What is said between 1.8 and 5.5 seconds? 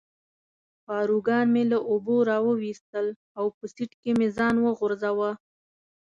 اوبو را وویستل او په سیټ کې مې ځان وغورځاوه.